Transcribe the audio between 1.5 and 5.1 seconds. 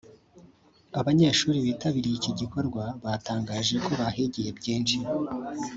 bitabiriye iki gikorwa batangaje ko bahigiye byinshi